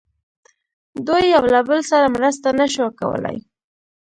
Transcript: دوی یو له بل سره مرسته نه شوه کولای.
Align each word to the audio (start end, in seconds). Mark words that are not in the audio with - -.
دوی 1.07 1.23
یو 1.33 1.43
له 1.53 1.59
بل 1.69 1.79
سره 1.91 2.07
مرسته 2.15 2.47
نه 2.59 2.65
شوه 2.73 2.89
کولای. 2.99 3.37